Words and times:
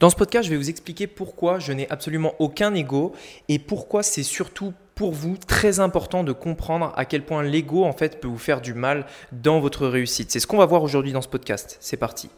Dans 0.00 0.10
ce 0.10 0.14
podcast, 0.14 0.44
je 0.44 0.50
vais 0.50 0.56
vous 0.56 0.70
expliquer 0.70 1.08
pourquoi 1.08 1.58
je 1.58 1.72
n'ai 1.72 1.90
absolument 1.90 2.34
aucun 2.38 2.72
ego 2.72 3.16
et 3.48 3.58
pourquoi 3.58 4.04
c'est 4.04 4.22
surtout 4.22 4.72
pour 4.94 5.10
vous 5.10 5.36
très 5.36 5.80
important 5.80 6.22
de 6.22 6.30
comprendre 6.30 6.92
à 6.94 7.04
quel 7.04 7.24
point 7.24 7.42
l'ego 7.42 7.82
en 7.82 7.92
fait 7.92 8.20
peut 8.20 8.28
vous 8.28 8.38
faire 8.38 8.60
du 8.60 8.74
mal 8.74 9.06
dans 9.32 9.58
votre 9.58 9.88
réussite. 9.88 10.30
C'est 10.30 10.38
ce 10.38 10.46
qu'on 10.46 10.58
va 10.58 10.66
voir 10.66 10.84
aujourd'hui 10.84 11.10
dans 11.10 11.20
ce 11.20 11.26
podcast. 11.26 11.78
C'est 11.80 11.96
parti. 11.96 12.30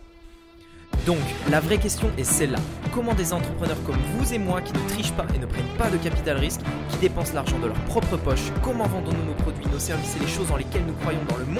Donc, 1.04 1.18
la 1.50 1.60
vraie 1.60 1.76
question 1.76 2.10
est 2.16 2.24
celle-là. 2.24 2.58
Comment 2.94 3.12
des 3.12 3.34
entrepreneurs 3.34 3.82
comme 3.84 4.00
vous 4.14 4.32
et 4.32 4.38
moi 4.38 4.62
qui 4.62 4.72
ne 4.72 4.88
trichent 4.88 5.12
pas 5.12 5.26
et 5.34 5.38
ne 5.38 5.44
prennent 5.44 5.76
pas 5.76 5.90
de 5.90 5.98
capital 5.98 6.38
risque, 6.38 6.62
qui 6.88 6.96
dépensent 6.96 7.34
l'argent 7.34 7.58
de 7.58 7.66
leur 7.66 7.80
propre 7.84 8.16
poche, 8.16 8.52
comment 8.62 8.86
vendons-nous 8.86 9.24
nos 9.26 9.34
produits, 9.34 9.66
nos 9.70 9.78
services 9.78 10.16
et 10.16 10.20
les 10.20 10.28
choses 10.28 10.48
dans 10.48 10.56
lesquelles 10.56 10.86
nous 10.86 10.94
croyons 10.94 11.24
dans 11.28 11.36
le 11.36 11.44
monde 11.44 11.59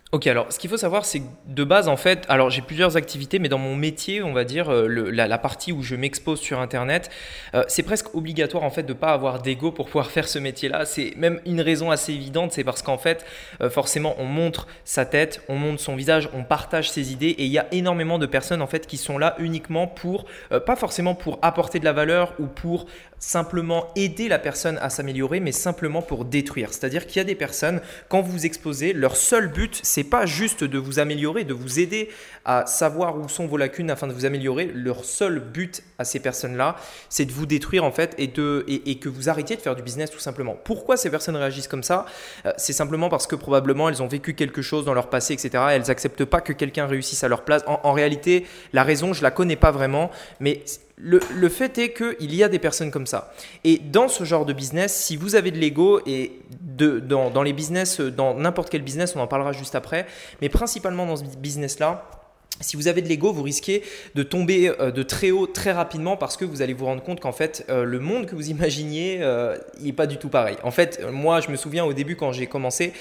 Ok, 0.13 0.27
alors 0.27 0.51
ce 0.51 0.59
qu'il 0.59 0.69
faut 0.69 0.75
savoir, 0.75 1.05
c'est 1.05 1.21
que 1.21 1.25
de 1.47 1.63
base, 1.63 1.87
en 1.87 1.95
fait, 1.95 2.25
alors 2.27 2.49
j'ai 2.49 2.61
plusieurs 2.61 2.97
activités, 2.97 3.39
mais 3.39 3.47
dans 3.47 3.57
mon 3.57 3.77
métier, 3.77 4.21
on 4.21 4.33
va 4.33 4.43
dire, 4.43 4.69
euh, 4.69 5.09
la, 5.09 5.37
partie 5.37 5.71
où 5.71 5.83
je 5.83 5.95
m'expose 5.95 6.41
sur 6.41 6.59
Internet, 6.59 7.09
euh, 7.53 7.63
c'est 7.69 7.81
presque 7.81 8.13
obligatoire 8.13 8.63
en 8.63 8.71
fait 8.71 8.83
de 8.83 8.91
ne 8.91 8.97
pas 8.97 9.13
avoir 9.13 9.41
d'ego 9.41 9.71
pour 9.71 9.85
pouvoir 9.85 10.11
faire 10.11 10.27
ce 10.27 10.37
métier-là. 10.37 10.83
C'est 10.83 11.13
même 11.15 11.39
une 11.45 11.61
raison 11.61 11.91
assez 11.91 12.11
évidente, 12.11 12.51
c'est 12.51 12.65
parce 12.65 12.81
qu'en 12.81 12.97
fait, 12.97 13.25
euh, 13.61 13.69
forcément, 13.69 14.15
on 14.19 14.25
montre 14.25 14.67
sa 14.83 15.05
tête, 15.05 15.43
on 15.47 15.55
montre 15.55 15.79
son 15.79 15.95
visage, 15.95 16.27
on 16.33 16.43
partage 16.43 16.91
ses 16.91 17.13
idées, 17.13 17.29
et 17.29 17.45
il 17.45 17.51
y 17.51 17.57
a 17.57 17.67
énormément 17.71 18.19
de 18.19 18.25
personnes 18.25 18.61
en 18.61 18.67
fait 18.67 18.87
qui 18.87 18.97
sont 18.97 19.17
là 19.17 19.35
uniquement 19.39 19.87
pour, 19.87 20.25
pas 20.65 20.75
forcément 20.75 21.15
pour 21.15 21.39
apporter 21.41 21.79
de 21.79 21.85
la 21.85 21.93
valeur 21.93 22.33
ou 22.37 22.47
pour 22.47 22.85
simplement 23.17 23.87
aider 23.95 24.27
la 24.27 24.39
personne 24.39 24.77
à 24.81 24.89
s'améliorer, 24.89 25.39
mais 25.39 25.51
simplement 25.51 26.01
pour 26.01 26.25
détruire. 26.25 26.73
C'est-à-dire 26.73 27.05
qu'il 27.05 27.17
y 27.17 27.21
a 27.21 27.23
des 27.23 27.35
personnes, 27.35 27.79
quand 28.09 28.21
vous 28.21 28.31
vous 28.31 28.45
exposez, 28.45 28.93
leur 28.93 29.15
seul 29.15 29.47
but, 29.47 29.79
c'est 29.83 30.00
pas 30.03 30.25
juste 30.25 30.63
de 30.63 30.77
vous 30.77 30.99
améliorer, 30.99 31.43
de 31.43 31.53
vous 31.53 31.79
aider 31.79 32.09
à 32.45 32.65
savoir 32.65 33.17
où 33.17 33.27
sont 33.29 33.47
vos 33.47 33.57
lacunes 33.57 33.89
afin 33.89 34.07
de 34.07 34.13
vous 34.13 34.25
améliorer. 34.25 34.71
Leur 34.73 35.05
seul 35.05 35.39
but 35.39 35.83
à 35.97 36.05
ces 36.05 36.19
personnes-là, 36.19 36.75
c'est 37.09 37.25
de 37.25 37.31
vous 37.31 37.45
détruire 37.45 37.83
en 37.83 37.91
fait 37.91 38.15
et, 38.17 38.27
de, 38.27 38.65
et, 38.67 38.99
que 38.99 39.09
vous 39.09 39.29
arrêtiez 39.29 39.55
de 39.55 39.61
faire 39.61 39.75
du 39.75 39.83
business 39.83 40.11
tout 40.11 40.19
simplement. 40.19 40.55
Pourquoi 40.63 40.97
ces 40.97 41.09
personnes 41.09 41.35
réagissent 41.35 41.67
comme 41.67 41.83
ça? 41.83 42.05
Euh, 42.45 42.53
C'est 42.57 42.73
simplement 42.73 43.09
parce 43.09 43.27
que 43.27 43.35
probablement 43.35 43.89
elles 43.89 44.01
ont 44.01 44.07
vécu 44.07 44.33
quelque 44.33 44.61
chose 44.61 44.85
dans 44.85 44.93
leur 44.93 45.09
passé, 45.09 45.33
etc. 45.33 45.63
Elles 45.71 45.87
n'acceptent 45.87 46.25
pas 46.25 46.41
que 46.41 46.53
quelqu'un 46.53 46.87
réussisse 46.87 47.23
à 47.23 47.27
leur 47.27 47.43
place. 47.43 47.63
En, 47.67 47.79
en 47.83 47.93
réalité, 47.93 48.45
la 48.73 48.83
raison, 48.83 49.13
je 49.13 49.23
la 49.23 49.31
connais 49.31 49.55
pas 49.55 49.71
vraiment, 49.71 50.11
mais 50.39 50.63
le, 51.01 51.49
fait 51.49 51.77
est 51.77 51.93
qu'il 51.93 52.35
y 52.35 52.43
a 52.43 52.49
des 52.49 52.59
personnes 52.59 52.91
comme 52.91 53.07
ça. 53.07 53.33
Et 53.63 53.79
dans 53.79 54.07
ce 54.07 54.23
genre 54.23 54.45
de 54.45 54.53
business, 54.53 54.95
si 54.95 55.17
vous 55.17 55.35
avez 55.35 55.51
de 55.51 55.57
l'ego, 55.57 55.99
et 56.05 56.39
dans, 56.51 57.43
les 57.43 57.53
business, 57.53 57.99
dans 57.99 58.35
n'importe 58.35 58.69
quel 58.69 58.83
business, 58.83 59.15
on 59.15 59.19
en 59.19 59.27
parlera 59.27 59.51
juste 59.51 59.75
après, 59.75 60.05
mais 60.41 60.49
principalement 60.49 61.05
dans 61.05 61.15
ce 61.15 61.23
business-là, 61.23 62.20
si 62.61 62.75
vous 62.75 62.87
avez 62.87 63.01
de 63.01 63.07
l'ego, 63.07 63.31
vous 63.33 63.43
risquez 63.43 63.83
de 64.15 64.23
tomber 64.23 64.69
euh, 64.79 64.91
de 64.91 65.03
très 65.03 65.31
haut 65.31 65.47
très 65.47 65.71
rapidement 65.71 66.17
parce 66.17 66.37
que 66.37 66.45
vous 66.45 66.61
allez 66.61 66.73
vous 66.73 66.85
rendre 66.85 67.03
compte 67.03 67.19
qu'en 67.19 67.31
fait, 67.31 67.65
euh, 67.69 67.83
le 67.83 67.99
monde 67.99 68.25
que 68.25 68.35
vous 68.35 68.49
imaginiez, 68.49 69.19
euh, 69.21 69.57
il 69.79 69.85
n'est 69.85 69.93
pas 69.93 70.07
du 70.07 70.17
tout 70.17 70.29
pareil. 70.29 70.57
En 70.63 70.71
fait, 70.71 71.01
moi, 71.11 71.41
je 71.41 71.49
me 71.49 71.55
souviens 71.55 71.85
au 71.85 71.93
début 71.93 72.15
quand 72.15 72.31
j'ai 72.31 72.47
commencé, 72.47 72.93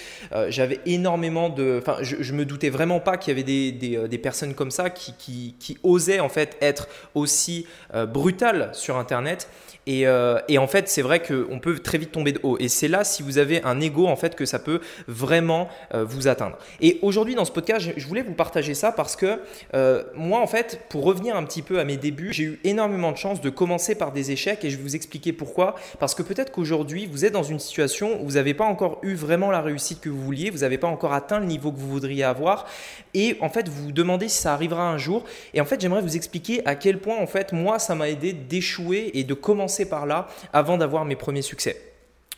j'avais 0.49 0.81
énormément 0.87 1.49
de... 1.49 1.79
Enfin, 1.81 1.99
je, 2.03 2.17
je, 2.21 2.33
me 2.33 2.45
doutais 2.45 2.71
vraiment 2.71 3.01
pas 3.01 3.17
qu'il 3.17 3.33
y 3.33 3.35
avait 3.35 3.43
des, 3.43 3.73
des, 3.73 4.19
personnes 4.19 4.55
comme 4.55 4.71
ça 4.71 4.91
qui, 4.91 5.15
qui, 5.59 5.79
osaient 5.83 6.21
en 6.21 6.29
fait 6.29 6.57
être 6.61 6.89
aussi 7.15 7.67
brutales 8.09 8.71
sur 8.73 8.97
Internet. 8.97 9.49
Et, 9.87 10.05
et, 10.49 10.59
en 10.59 10.67
fait, 10.67 10.89
c'est 10.89 11.03
vrai 11.03 11.21
qu'on 11.21 11.59
peut 11.59 11.79
très 11.79 11.99
vite 11.99 12.13
tomber 12.13 12.33
de 12.33 12.41
haut. 12.43 12.57
Et 12.59 12.69
c'est 12.69 12.89
là, 12.89 13.05
si 13.05 13.23
vous 13.23 13.39
avez 13.39 13.63
un 13.65 13.81
ego, 13.81 14.07
en 14.07 14.17
fait, 14.17 14.35
que 14.35 14.45
ça 14.45 14.59
peut 14.59 14.81
vraiment 15.09 15.69
vous 15.93 16.29
atteindre. 16.29 16.59
Et 16.81 16.99
aujourd'hui, 17.03 17.35
dans 17.35 17.45
ce 17.45 17.53
podcast, 17.53 17.91
je 17.97 18.07
voulais 18.07 18.23
vous 18.23 18.35
partager 18.35 18.75
ça 18.75 18.93
parce 18.93 19.17
que 19.17 19.40
euh, 19.75 20.03
moi, 20.15 20.41
en 20.41 20.47
fait, 20.47 20.81
pour 20.89 21.05
revenir 21.05 21.37
un 21.37 21.45
petit 21.45 21.63
peu 21.63 21.81
à 21.81 21.85
mes 21.85 21.97
débuts, 21.97 22.33
j'ai 22.33 22.45
eu 22.45 22.61
énormément 22.65 23.13
de 23.13 23.17
chance 23.17 23.41
de 23.41 23.51
commencer 23.51 23.95
par 23.95 24.13
des 24.13 24.31
échecs 24.31 24.65
et 24.65 24.71
je 24.71 24.77
vais 24.77 24.83
vous 24.83 24.97
expliquer 24.97 25.33
pourquoi. 25.33 25.75
Parce 25.99 26.15
que 26.15 26.23
peut-être 26.23 26.53
qu'aujourd'hui, 26.53 27.09
vous 27.11 27.25
êtes 27.25 27.33
dans 27.33 27.43
une 27.43 27.59
situation 27.59 28.21
où 28.21 28.25
vous 28.25 28.33
n'avez 28.33 28.55
pas 28.55 28.65
encore 28.65 28.99
eu 29.03 29.15
vraiment 29.15 29.51
la 29.51 29.61
réussite 29.61 30.01
que 30.01 30.09
vous 30.09 30.23
vouliez, 30.23 30.51
vous 30.51 30.59
n'avez 30.59 30.79
pas 30.79 30.89
encore 30.89 31.13
atteint 31.13 31.41
le 31.41 31.47
niveau 31.47 31.73
que 31.73 31.79
vous 31.79 31.91
voudriez 31.91 32.25
avoir 32.25 32.67
et 33.15 33.37
en 33.41 33.49
fait, 33.49 33.69
vous 33.69 33.85
vous 33.85 33.93
demandez 33.93 34.29
si 34.29 34.41
ça 34.41 34.55
arrivera 34.55 34.89
un 34.89 34.99
jour. 34.99 35.25
Et 35.55 35.61
en 35.61 35.65
fait, 35.65 35.81
j'aimerais 35.81 36.03
vous 36.03 36.17
expliquer 36.17 36.63
à 36.67 36.75
quel 36.75 36.99
point, 36.99 37.17
en 37.19 37.27
fait, 37.27 37.53
moi, 37.53 37.79
ça 37.79 37.95
m'a 37.95 38.09
aidé 38.09 38.33
d'échouer 38.33 39.11
et 39.15 39.25
de 39.25 39.35
commencer 39.35 39.89
par 39.89 40.07
là 40.07 40.29
avant 40.53 40.77
d'avoir 40.77 41.05
mes 41.05 41.17
premiers 41.17 41.43
succès. 41.43 41.90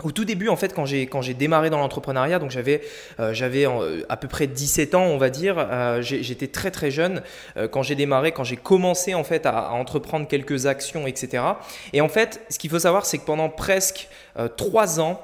Au 0.03 0.11
tout 0.11 0.25
début, 0.25 0.49
en 0.49 0.57
fait, 0.57 0.75
quand 0.75 0.87
j'ai 0.87 1.07
quand 1.07 1.21
j'ai 1.23 1.35
démarré 1.35 1.69
dans 1.71 1.79
l'entrepreneuriat, 1.79 2.39
donc 2.39 2.51
j'avais 2.51 2.81
euh, 3.21 3.35
j'avais 3.35 3.67
euh, 3.67 4.01
à 4.09 4.17
peu 4.17 4.27
près 4.27 4.47
17 4.47 4.95
ans, 4.95 5.05
on 5.05 5.19
va 5.19 5.31
dire. 5.31 5.57
Euh, 5.59 6.01
j'étais 6.03 6.49
très 6.49 6.71
très 6.71 6.91
jeune 6.91 7.23
quand 7.71 7.83
j'ai 7.83 7.95
démarré, 7.95 8.33
quand 8.33 8.43
j'ai 8.43 8.57
commencé 8.57 9.15
en 9.15 9.23
fait 9.23 9.47
à, 9.47 9.73
entreprendre 9.73 10.27
quelques 10.27 10.67
actions, 10.67 11.07
etc. 11.07 11.45
Et 11.93 12.01
en 12.01 12.09
fait, 12.09 12.41
ce 12.49 12.59
qu'il 12.59 12.71
faut 12.71 12.81
savoir, 12.81 13.05
c'est 13.05 13.19
que 13.19 13.25
pendant 13.25 13.49
presque 13.49 14.09
3 14.57 14.99
ans, 14.99 15.21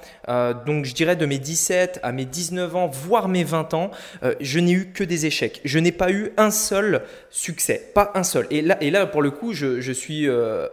donc 0.66 0.84
je 0.84 0.94
dirais 0.94 1.16
de 1.16 1.26
mes 1.26 1.38
17 1.38 2.00
à 2.02 2.12
mes 2.12 2.26
19 2.26 2.76
ans, 2.76 2.88
voire 2.88 3.28
mes 3.28 3.44
20 3.44 3.74
ans, 3.74 3.90
je 4.40 4.58
n'ai 4.58 4.72
eu 4.72 4.92
que 4.92 5.02
des 5.02 5.26
échecs. 5.26 5.60
Je 5.64 5.78
n'ai 5.78 5.92
pas 5.92 6.10
eu 6.10 6.32
un 6.36 6.50
seul 6.50 7.02
succès, 7.30 7.90
pas 7.94 8.12
un 8.14 8.22
seul. 8.22 8.46
Et 8.50 8.62
là, 8.62 8.76
et 8.80 8.90
là 8.90 9.06
pour 9.06 9.22
le 9.22 9.30
coup, 9.30 9.54
je, 9.54 9.80
je 9.80 9.92
suis 9.92 10.28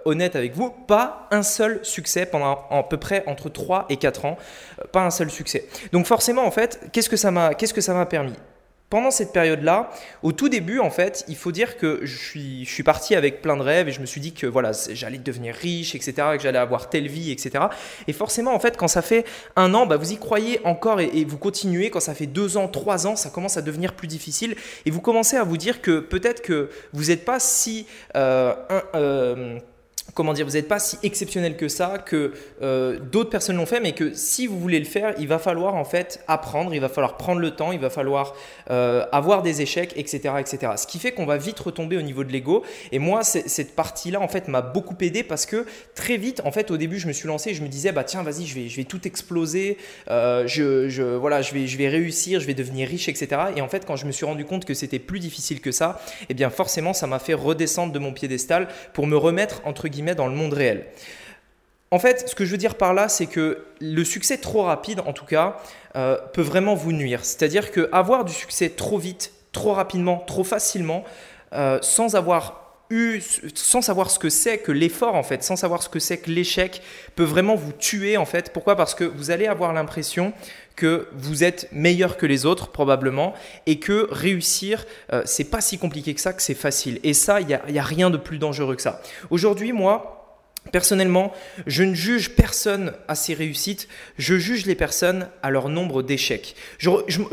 honnête 0.05 0.35
avec 0.35 0.53
vous, 0.53 0.69
pas 0.69 1.28
un 1.31 1.44
seul 1.44 1.79
succès 1.84 2.25
pendant 2.25 2.66
à 2.69 2.84
peu 2.84 2.97
près 2.97 3.23
entre 3.25 3.50
3 3.50 3.84
et 3.90 3.97
4 3.97 4.25
ans, 4.25 4.38
euh, 4.79 4.84
pas 4.91 5.01
un 5.01 5.12
seul 5.12 5.29
succès. 5.29 5.68
Donc 5.91 6.06
forcément, 6.06 6.46
en 6.46 6.51
fait, 6.51 6.90
qu'est-ce 6.91 7.09
que 7.09 7.18
ça 7.18 7.31
m'a, 7.31 7.53
qu'est-ce 7.53 7.73
que 7.73 7.81
permis? 8.06 8.34
Pendant 8.91 9.09
cette 9.09 9.34
période-là, 9.34 9.90
au 10.22 10.31
tout 10.31 10.47
début, 10.47 10.78
en 10.78 10.91
fait, 10.91 11.25
il 11.28 11.35
faut 11.35 11.51
dire 11.51 11.78
que 11.78 12.01
je 12.03 12.18
suis, 12.18 12.66
je 12.66 12.84
parti 12.84 13.16
avec 13.16 13.41
plein 13.41 13.57
de 13.57 13.63
rêves 13.63 13.88
et 13.90 13.91
je 13.91 14.00
me 14.00 14.06
suis 14.06 14.22
dit 14.22 14.31
que 14.31 14.46
voilà, 14.46 14.72
j'allais 14.91 15.18
devenir 15.18 15.56
riche, 15.56 15.96
etc., 15.96 16.13
que 16.38 16.44
j'allais 16.44 16.59
avoir 16.59 16.88
telle 16.88 17.07
vie, 17.07 17.31
etc. 17.31 17.66
Et 18.07 18.13
forcément, 18.13 18.53
en 18.53 18.59
fait, 18.59 18.78
quand 18.78 18.88
ça 18.88 19.01
fait 19.01 19.25
un 19.56 19.73
an, 19.73 19.88
bah, 19.88 19.97
vous 19.97 20.12
y 20.12 20.17
croyez 20.17 20.62
encore 20.66 21.02
et, 21.02 21.25
vous 21.25 21.38
continuez. 21.40 21.90
Quand 21.90 22.00
ça 22.00 22.13
fait 22.13 22.28
deux 22.28 22.57
ans, 22.57 22.67
trois 22.67 23.07
ans, 23.07 23.16
ça 23.16 23.31
commence 23.31 23.57
à 23.57 23.63
devenir 23.63 23.96
plus 23.96 24.07
difficile 24.07 24.56
et 24.85 24.91
vous 24.91 25.02
commencez 25.02 25.35
à 25.35 25.44
vous 25.44 25.57
dire 25.57 25.81
que 25.81 26.00
peut-être 26.00 26.44
que 26.44 26.69
vous 26.94 27.06
n'êtes 27.06 27.25
pas 27.25 27.40
si 27.40 27.88
euh, 28.16 28.53
euh, 28.94 29.57
comment 30.13 30.33
dire, 30.33 30.45
vous 30.45 30.53
n'êtes 30.53 30.67
pas 30.67 30.79
si 30.79 30.97
exceptionnel 31.03 31.57
que 31.57 31.67
ça, 31.67 31.97
que 31.97 32.33
euh, 32.61 32.99
d'autres 32.99 33.29
personnes 33.29 33.57
l'ont 33.57 33.66
fait, 33.66 33.79
mais 33.79 33.93
que 33.93 34.13
si 34.13 34.47
vous 34.47 34.59
voulez 34.59 34.79
le 34.79 34.85
faire, 34.85 35.13
il 35.17 35.27
va 35.27 35.39
falloir 35.39 35.75
en 35.75 35.83
fait 35.83 36.23
apprendre, 36.27 36.73
il 36.73 36.79
va 36.79 36.89
falloir 36.89 37.17
prendre 37.17 37.41
le 37.41 37.51
temps, 37.51 37.71
il 37.71 37.79
va 37.79 37.89
falloir 37.89 38.35
euh, 38.69 39.05
avoir 39.11 39.41
des 39.41 39.61
échecs, 39.61 39.93
etc., 39.95 40.35
etc. 40.39 40.73
Ce 40.77 40.88
qui 40.88 40.99
fait 40.99 41.11
qu'on 41.11 41.25
va 41.25 41.38
vite 41.38 41.59
retomber 41.59 41.97
au 41.97 42.01
niveau 42.01 42.23
de 42.23 42.31
l'ego. 42.31 42.63
Et 42.91 42.99
moi, 42.99 43.23
cette 43.23 43.75
partie-là, 43.75 44.21
en 44.21 44.27
fait, 44.27 44.47
m'a 44.47 44.61
beaucoup 44.61 44.95
aidé 45.01 45.23
parce 45.23 45.45
que 45.45 45.66
très 45.95 46.17
vite, 46.17 46.41
en 46.45 46.51
fait, 46.51 46.72
au 46.72 46.77
début, 46.77 46.99
je 46.99 47.07
me 47.07 47.13
suis 47.13 47.27
lancé, 47.27 47.53
je 47.53 47.63
me 47.63 47.67
disais, 47.67 47.91
bah 47.91 48.03
tiens, 48.03 48.23
vas-y, 48.23 48.45
je 48.45 48.77
vais, 48.77 48.83
tout 48.85 49.07
exploser, 49.07 49.77
euh, 50.09 50.45
je, 50.47 50.87
je, 50.87 51.03
voilà, 51.03 51.41
je 51.41 51.53
vais, 51.53 51.67
je 51.67 51.77
vais 51.77 51.89
réussir, 51.89 52.39
je 52.39 52.45
vais 52.45 52.53
devenir 52.53 52.87
riche, 52.87 53.09
etc. 53.09 53.27
Et 53.55 53.61
en 53.61 53.67
fait, 53.67 53.85
quand 53.85 53.95
je 53.95 54.05
me 54.05 54.11
suis 54.11 54.25
rendu 54.25 54.45
compte 54.45 54.66
que 54.66 54.73
c'était 54.73 54.99
plus 54.99 55.19
difficile 55.19 55.59
que 55.59 55.72
ça, 55.72 55.99
eh 56.29 56.33
bien, 56.33 56.49
forcément, 56.49 56.93
ça 56.93 57.07
m'a 57.07 57.19
fait 57.19 57.33
redescendre 57.33 57.91
de 57.91 57.99
mon 57.99 58.13
piédestal 58.13 58.67
pour 58.93 59.07
me 59.07 59.17
remettre 59.17 59.61
entre 59.66 59.87
guillemets 59.87 59.94
dans 60.16 60.28
le 60.28 60.35
monde 60.35 60.53
réel. 60.53 60.85
En 61.91 62.00
fait, 62.00 62.28
ce 62.28 62.35
que 62.35 62.45
je 62.45 62.51
veux 62.51 62.57
dire 62.57 62.75
par 62.75 62.94
là, 62.94 63.07
c'est 63.07 63.28
que 63.28 63.66
le 63.79 64.03
succès 64.03 64.38
trop 64.38 64.63
rapide, 64.63 65.01
en 65.06 65.13
tout 65.13 65.25
cas, 65.25 65.57
euh, 65.95 66.17
peut 66.33 66.41
vraiment 66.41 66.75
vous 66.75 66.91
nuire. 66.91 67.23
C'est-à-dire 67.23 67.72
qu'avoir 67.72 68.25
du 68.25 68.34
succès 68.34 68.69
trop 68.69 68.97
vite, 68.97 69.31
trop 69.51 69.73
rapidement, 69.73 70.17
trop 70.17 70.44
facilement, 70.44 71.03
euh, 71.53 71.79
sans 71.81 72.16
avoir 72.16 72.64
sans 73.56 73.81
savoir 73.81 74.12
ce 74.12 74.19
que 74.19 74.29
c'est 74.29 74.59
que 74.59 74.72
l'effort 74.72 75.16
en 75.16 75.23
fait, 75.23 75.44
sans 75.44 75.56
savoir 75.56 75.81
ce 75.81 75.90
que 75.90 76.00
c'est 76.00 76.18
que 76.18 76.29
l'échec, 76.29 76.81
peut 77.16 77.23
vraiment 77.23 77.56
vous 77.56 77.72
tuer 77.72 78.18
en 78.18 78.25
fait. 78.25 78.53
Pourquoi? 78.53 78.75
Parce 78.75 78.94
que 78.96 79.03
vous 79.03 79.31
allez 79.31 79.47
avoir 79.47 79.73
l'impression 79.73 80.34
que 80.75 81.07
vous 81.13 81.44
êtes 81.44 81.69
meilleur 81.72 82.17
que 82.17 82.26
les 82.26 82.46
autres 82.46 82.72
probablement 82.72 83.34
et 83.66 83.79
que 83.79 84.08
réussir 84.11 84.85
euh, 85.14 85.22
c'est 85.26 85.46
pas 85.46 85.61
si 85.61 85.78
compliqué 85.78 86.14
que 86.14 86.22
ça, 86.22 86.34
que 86.34 86.41
c'est 86.41 86.53
facile. 86.53 86.99
Et 87.03 87.14
ça, 87.14 87.41
il 87.41 87.47
n'y 87.47 87.53
a, 87.53 87.61
a 87.64 87.85
rien 87.85 88.09
de 88.09 88.17
plus 88.17 88.37
dangereux 88.37 88.76
que 88.76 88.82
ça. 88.82 89.02
Aujourd'hui, 89.29 89.72
moi, 89.72 90.24
Personnellement, 90.72 91.32
je 91.67 91.84
ne 91.84 91.94
juge 91.94 92.32
personne 92.32 92.94
à 93.08 93.16
ses 93.16 93.34
réussites, 93.34 93.88
je 94.17 94.38
juge 94.38 94.66
les 94.66 94.76
personnes 94.76 95.28
à 95.44 95.50
leur 95.50 95.70
nombre 95.70 96.02
d'échecs. 96.02 96.56
Je, 96.79 96.90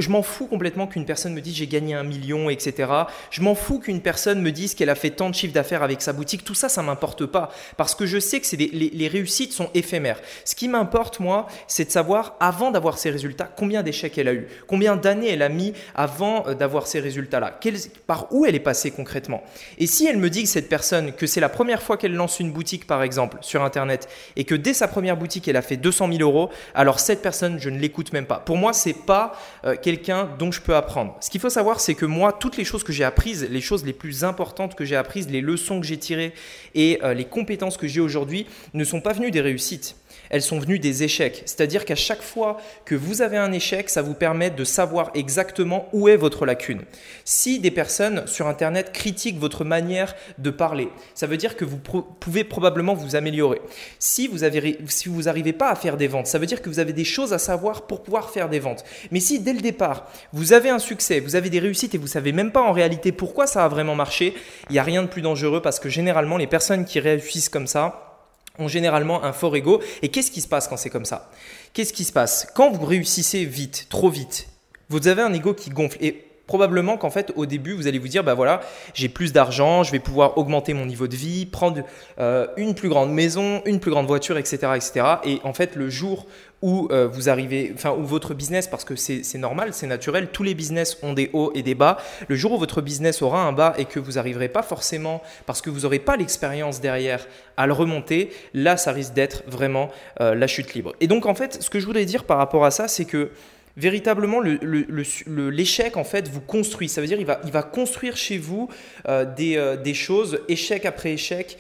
m'en 0.09 0.23
fous 0.23 0.47
complètement 0.47 0.87
qu'une 0.87 1.07
personne 1.07 1.33
me 1.33 1.41
dise 1.41 1.57
j'ai 1.57 1.67
gagné 1.67 1.95
un 1.95 2.05
million, 2.05 2.51
etc. 2.51 2.93
Je 3.31 3.41
m'en 3.41 3.55
fous 3.55 3.79
qu'une 3.79 4.01
personne 4.01 4.41
me 4.43 4.53
dise 4.53 4.75
qu'elle 4.75 4.91
a 4.91 4.95
fait 4.95 5.11
tant 5.11 5.31
de 5.31 5.35
chiffre 5.35 5.55
d'affaires 5.55 5.83
avec 5.83 6.03
sa 6.03 6.13
boutique. 6.13 6.45
Tout 6.45 6.55
ça, 6.55 6.69
ça 6.69 6.83
m'importe 6.83 7.27
pas 7.27 7.51
parce 7.77 7.95
que 7.95 8.07
je 8.07 8.19
sais 8.19 8.41
que 8.41 8.57
les, 8.57 8.91
les, 8.93 9.09
réussites 9.09 9.53
sont 9.53 9.71
éphémères. 9.75 10.21
Ce 10.45 10.55
qui 10.55 10.69
m'importe, 10.69 11.19
moi, 11.19 11.47
c'est 11.67 11.87
de 11.87 11.91
savoir, 11.91 12.37
avant 12.39 12.71
d'avoir 12.71 12.99
ces 12.99 13.11
résultats, 13.11 13.51
combien 13.57 13.83
d'échecs 13.83 14.19
elle 14.19 14.29
a 14.29 14.35
eu, 14.35 14.47
combien 14.67 14.97
d'années 14.97 15.31
elle 15.31 15.43
a 15.43 15.49
mis 15.49 15.73
avant 15.95 16.47
euh, 16.47 16.55
d'avoir 16.55 16.87
ces 16.87 17.01
résultats-là, 17.01 17.59
par 18.07 18.33
où 18.33 18.45
elle 18.45 18.55
est 18.55 18.61
passée 18.61 18.91
concrètement. 18.91 19.43
Et 19.79 19.87
si 19.87 20.07
elle 20.07 20.19
me 20.19 20.31
dit 20.31 20.43
que 20.43 20.49
cette 20.49 20.69
personne, 20.69 21.13
que 21.13 21.27
c'est 21.27 21.41
la 21.41 21.49
première 21.49 21.83
fois 21.83 21.97
qu'elle 21.97 22.15
lance 22.15 22.41
une 22.41 22.53
boutique, 22.53 22.87
par 22.87 23.03
exemple, 23.03 23.22
sur 23.41 23.63
Internet, 23.63 24.09
et 24.37 24.45
que 24.45 24.55
dès 24.55 24.75
sa 24.75 24.89
première 24.89 25.17
boutique, 25.17 25.49
elle 25.49 25.57
a 25.57 25.63
fait 25.63 25.77
200 25.77 26.09
000 26.13 26.21
euros, 26.21 26.51
alors 26.75 27.01
cette 27.01 27.23
personne, 27.23 27.59
je 27.59 27.71
ne 27.71 27.79
l'écoute 27.79 28.13
même 28.13 28.27
pas. 28.27 28.39
Pour 28.39 28.57
moi, 28.57 28.73
c'est 28.73 28.93
pas 28.93 29.33
euh, 29.65 29.77
quelqu'un 29.81 30.29
dont 30.39 30.53
je 30.53 30.61
peux 30.61 30.75
apprendre. 30.75 31.17
Ce 31.21 31.31
qu'il 31.31 31.41
faut 31.41 31.51
savoir, 31.51 31.81
c'est 31.81 31.95
que 31.95 32.07
moi, 32.07 32.33
toutes 32.33 32.57
les 32.57 32.65
choses 32.65 32.85
que 32.85 32.93
j'ai 32.93 33.05
apprises, 33.05 33.47
les 33.51 33.61
choses 33.61 33.85
les 33.85 33.93
plus 33.93 34.25
importantes 34.25 34.75
que 34.75 34.85
j'ai 34.85 34.97
apprises, 34.97 35.29
les 35.29 35.41
leçons 35.41 35.81
que 35.81 35.87
j'ai 35.87 35.99
tirées 35.99 36.33
et 36.75 36.99
euh, 37.03 37.15
les 37.15 37.25
compétences 37.25 37.77
que 37.77 37.87
j'ai 37.87 38.01
aujourd'hui, 38.01 38.47
ne 38.75 38.85
sont 38.85 39.01
pas 39.01 39.13
venues 39.13 39.31
des 39.31 39.41
réussites 39.41 39.97
elles 40.33 40.43
sont 40.43 40.59
venues 40.59 40.79
des 40.79 41.05
échecs. 41.05 41.43
C'est-à-dire 41.45 41.85
qu'à 41.85 41.95
chaque 41.95 42.23
fois 42.23 42.57
que 42.85 42.95
vous 42.95 43.23
avez 43.23 43.37
un 43.37 43.53
échec, 43.53 43.91
ça 43.91 44.03
vous 44.03 44.15
permet 44.15 44.51
de 44.51 44.65
savoir 44.65 45.11
exactement 45.15 45.89
où 45.93 46.09
est 46.09 46.17
votre 46.17 46.47
lacune. 46.47 46.81
Si 47.25 47.61
des 47.61 47.71
personnes 47.71 48.27
sur 48.27 48.49
Internet 48.49 48.93
critiquent 48.93 49.39
votre 49.39 49.65
manière 49.65 50.17
de 50.39 50.51
parler, 50.51 50.89
ça 51.15 51.27
veut 51.27 51.37
dire 51.37 51.55
que 51.55 51.67
vous 51.67 51.79
pouvez 51.79 52.45
probablement 52.45 52.95
vous 52.95 53.15
améliorer. 53.15 53.61
Si 53.99 54.27
vous 54.27 54.39
n'arrivez 54.39 55.53
pas 55.53 55.71
à 55.71 55.77
faire 55.77 55.99
des 55.99 56.09
ventes, 56.09 56.27
ça 56.27 56.39
veut 56.39 56.47
dire 56.47 56.63
que 56.63 56.71
vous 56.71 56.81
avez 56.81 56.95
des 56.95 57.05
choses 57.05 57.35
à 57.35 57.39
savoir 57.39 57.87
pour 57.87 58.03
pouvoir 58.03 58.31
faire 58.31 58.49
des 58.49 58.59
ventes. 58.59 58.85
Mais 59.11 59.21
si 59.21 59.39
dès 59.39 59.53
le 59.53 59.61
départ, 59.61 60.11
vous 60.33 60.55
avez 60.55 60.71
un 60.71 60.79
succès, 60.79 61.21
vous 61.21 61.37
avez 61.37 61.51
des 61.51 61.59
réussites 61.59 61.95
et 61.95 61.99
vous 61.99 62.07
savez 62.07 62.33
même 62.33 62.53
pas 62.53 62.63
en 62.63 62.73
réalité 62.73 63.13
pourquoi 63.13 63.47
ça 63.47 63.67
a 63.67 63.69
vraiment 63.69 63.95
marché, 63.95 64.35
il 64.71 64.73
n'y 64.73 64.79
a 64.79 64.83
rien 64.83 65.03
de 65.03 65.09
plus 65.09 65.21
dangereux 65.21 65.61
parce 65.61 65.79
que 65.79 65.91
généralement 65.91 66.39
les 66.39 66.47
personnes 66.47 66.87
qui 66.87 67.01
réussissent 67.01 67.51
comme 67.51 67.67
ça, 67.67 68.12
ont 68.59 68.69
généralement 68.69 69.25
un 69.25 69.33
fort 69.33 69.57
ego. 69.57 69.81
Et 70.03 70.09
qu'est-ce 70.09 70.31
qui 70.31 70.41
se 70.41 70.49
passe 70.49 70.69
quand 70.69 70.77
c'est 70.77 70.91
comme 70.91 71.05
ça? 71.05 71.31
Qu'est-ce 71.73 71.93
qui 71.93 72.05
se 72.05 72.13
passe? 72.13 72.47
Quand 72.55 72.71
vous 72.71 72.85
réussissez 72.85 73.45
vite, 73.45 73.87
trop 73.89 74.11
vite, 74.11 74.49
vous 74.89 75.09
avez 75.09 75.23
un 75.23 75.33
ego 75.33 75.55
qui 75.55 75.71
gonfle. 75.71 75.99
Et 76.01 76.27
probablement 76.47 76.97
qu'en 76.97 77.11
fait, 77.11 77.33
au 77.37 77.47
début, 77.47 77.73
vous 77.73 77.87
allez 77.87 77.99
vous 77.99 78.09
dire, 78.09 78.25
bah 78.25 78.35
voilà, 78.35 78.61
j'ai 78.95 79.09
plus 79.09 79.33
d'argent, 79.33 79.83
je 79.83 79.93
vais 79.93 80.01
pouvoir 80.01 80.39
augmenter 80.39 80.75
mon 80.75 80.87
niveau 80.87 81.07
de 81.07 81.17
vie, 81.17 81.47
prendre 81.47 81.83
euh, 82.19 82.47
une 82.57 82.75
plus 82.75 82.89
grande 82.89 83.13
maison, 83.13 83.63
une 83.65 83.81
plus 83.81 83.91
grande 83.91 84.07
voiture, 84.07 84.37
etc., 84.39 84.73
etc. 84.75 85.07
Et 85.25 85.41
en 85.45 85.53
fait, 85.53 85.77
le 85.77 85.89
jour 85.89 86.27
où 86.63 86.89
euh, 86.93 87.09
vous 87.09 87.29
arrivez, 87.29 87.73
enfin, 87.75 87.91
où 87.91 88.05
votre 88.05 88.35
business, 88.35 88.69
parce 88.69 88.85
que 88.85 88.95
c'est 88.95 89.39
normal, 89.39 89.71
c'est 89.73 89.89
naturel, 89.89 90.29
tous 90.33 90.45
les 90.45 90.55
business 90.55 90.97
ont 91.03 91.13
des 91.13 91.29
hauts 91.33 91.51
et 91.55 91.63
des 91.63 91.75
bas. 91.75 91.99
Le 92.29 92.37
jour 92.37 92.53
où 92.53 92.59
votre 92.59 92.81
business 92.81 93.21
aura 93.21 93.43
un 93.43 93.53
bas 93.53 93.75
et 93.79 93.85
que 93.85 93.99
vous 93.99 94.13
n'arriverez 94.13 94.49
pas 94.49 94.63
forcément, 94.63 95.23
parce 95.45 95.61
que 95.61 95.71
vous 95.71 95.81
n'aurez 95.81 95.99
pas 95.99 96.17
l'expérience 96.17 96.81
derrière 96.81 97.27
à 97.57 97.67
le 97.67 97.73
remonter, 97.73 98.31
là, 98.55 98.77
ça 98.77 98.93
risque 98.93 99.13
d'être 99.13 99.43
vraiment 99.49 99.91
euh, 100.21 100.35
la 100.35 100.47
chute 100.47 100.73
libre. 100.75 100.95
Et 101.01 101.09
donc, 101.09 101.27
en 101.27 101.35
fait, 101.35 101.61
ce 101.61 101.69
que 101.69 101.81
je 101.81 101.87
voudrais 101.87 102.05
dire 102.05 102.25
par 102.25 102.39
rapport 102.39 102.65
à 102.65 102.71
ça, 102.71 102.87
c'est 102.87 103.05
que 103.05 103.31
véritablement 103.77 104.41
l'échec 104.41 105.97
en 105.97 106.05
fait 106.05 106.29
vous 106.29 106.41
construit. 106.41 106.89
Ça 106.89 107.01
veut 107.01 107.07
dire 107.07 107.19
il 107.19 107.27
va, 107.27 107.63
construire 107.63 108.17
chez 108.17 108.39
vous 108.39 108.69
euh, 109.09 109.25
des, 109.25 109.77
des, 109.83 109.95
choses 109.95 110.41
échec 110.49 110.85
après 110.85 111.13
échec 111.13 111.59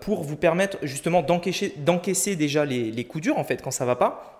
pour 0.00 0.22
vous 0.22 0.36
permettre 0.36 0.78
justement 0.82 1.22
d'encaisser 1.22 2.36
déjà 2.36 2.64
les, 2.64 2.90
les 2.90 3.04
coups 3.04 3.22
durs 3.22 3.38
en 3.38 3.44
fait 3.44 3.62
quand 3.62 3.70
ça 3.70 3.84
va 3.84 3.96
pas 3.96 4.36